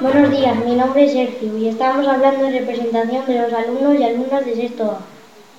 [0.00, 4.02] Buenos días, mi nombre es Sergio y estamos hablando en representación de los alumnos y
[4.02, 5.00] alumnas de sexto A.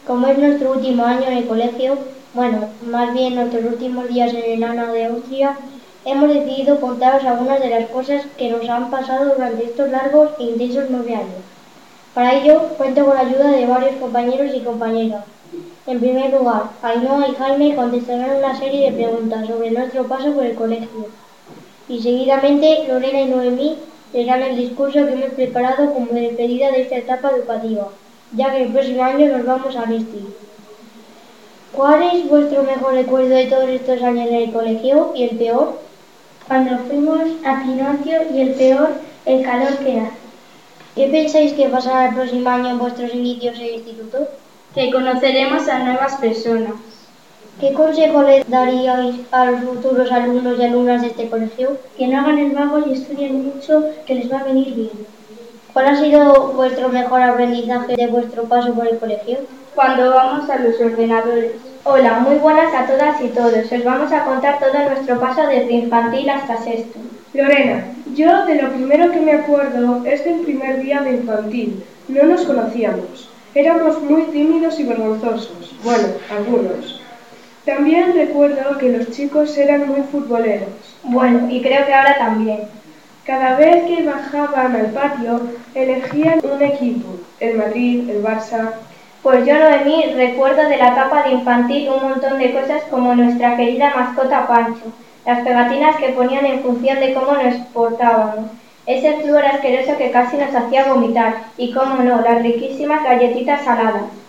[0.07, 1.99] Como es nuestro último año en el colegio,
[2.33, 5.59] bueno, más bien nuestros últimos días en el ANA de Austria,
[6.05, 10.45] hemos decidido contaros algunas de las cosas que nos han pasado durante estos largos e
[10.45, 11.43] intensos nueve años.
[12.15, 15.23] Para ello, cuento con la ayuda de varios compañeros y compañeras.
[15.85, 20.45] En primer lugar, Ainhoa y Jaime contestarán una serie de preguntas sobre nuestro paso por
[20.45, 21.09] el colegio.
[21.87, 23.77] Y seguidamente, Lorena y Noemí
[24.13, 27.89] leerán el discurso que hemos preparado como despedida de esta etapa educativa,
[28.33, 30.25] ya que el próximo año nos vamos a Nesti.
[31.73, 35.79] ¿Cuál es vuestro mejor recuerdo de todos estos años en el colegio y el peor?
[36.47, 38.89] Cuando fuimos a Pinocchio y el peor,
[39.25, 40.21] el calor que hace.
[40.95, 44.27] ¿Qué pensáis que pasará el próximo año en vuestros inicios en el instituto?
[44.75, 46.73] Que conoceremos a nuevas personas.
[47.59, 51.77] ¿Qué consejo le daríais a los futuros alumnos y alumnas de este colegio?
[51.97, 54.89] Que no hagan el vago y estudien mucho, que les va a venir bien.
[55.73, 59.39] ¿Cuál ha sido vuestro mejor aprendizaje de vuestro paso por el colegio?
[59.75, 61.51] Cuando vamos a los ordenadores.
[61.83, 63.71] Hola, muy buenas a todas y todos.
[63.71, 66.99] Os vamos a contar todo nuestro paso desde infantil hasta sexto.
[67.33, 71.83] Lorena, yo de lo primero que me acuerdo es del primer día de infantil.
[72.07, 73.29] No nos conocíamos.
[73.55, 75.73] Éramos muy tímidos y vergonzosos.
[75.83, 77.00] Bueno, algunos.
[77.65, 80.69] También recuerdo que los chicos eran muy futboleros.
[81.03, 82.61] Bueno, y creo que ahora también.
[83.23, 85.41] Cada vez que bajaban al patio,
[85.75, 88.71] elegían un equipo, el Madrid, el Barça.
[89.21, 93.55] Pues yo, Noemí, recuerdo de la etapa de infantil un montón de cosas como nuestra
[93.55, 94.91] querida mascota Pancho,
[95.23, 98.49] las pegatinas que ponían en función de cómo nos portábamos,
[98.87, 104.20] ese flúor asqueroso que casi nos hacía vomitar y, cómo no, las riquísimas galletitas saladas.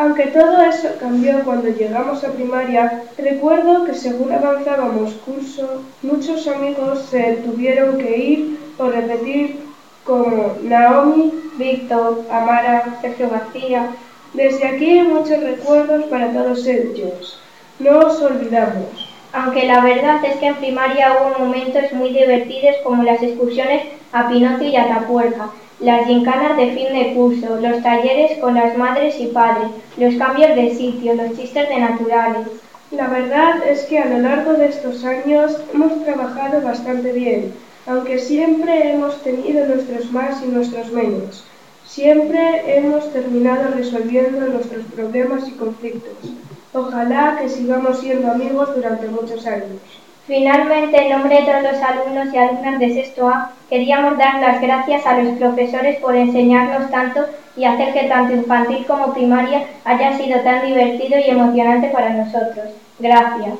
[0.00, 7.02] Aunque todo eso cambió cuando llegamos a primaria, recuerdo que según avanzábamos curso, muchos amigos
[7.10, 9.60] se tuvieron que ir o repetir
[10.06, 13.90] como Naomi, Víctor, Amara, Sergio García.
[14.32, 17.38] Desde aquí muchos recuerdos para todos ellos.
[17.78, 19.10] No os olvidamos.
[19.34, 23.82] Aunque la verdad es que en primaria hubo momentos muy divertidos como las excursiones
[24.12, 28.76] a Pinocchio y a Tapuerca, las gincanas de fin de curso, los talleres con las
[28.76, 32.46] madres y padres, los cambios de sitio, los chistes de naturales.
[32.90, 37.54] La verdad es que a lo largo de estos años hemos trabajado bastante bien,
[37.86, 41.44] aunque siempre hemos tenido nuestros más y nuestros menos.
[41.86, 46.30] Siempre hemos terminado resolviendo nuestros problemas y conflictos.
[46.74, 49.80] Ojalá que sigamos siendo amigos durante muchos años.
[50.30, 54.60] Finalmente, en nombre de todos los alumnos y alumnas de sexto A, queríamos dar las
[54.60, 57.26] gracias a los profesores por enseñarnos tanto
[57.56, 62.66] y hacer que tanto infantil como primaria haya sido tan divertido y emocionante para nosotros.
[63.00, 63.54] Gracias.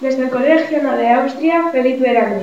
[0.00, 2.36] Desde el Colegio de Austria, feliz verano.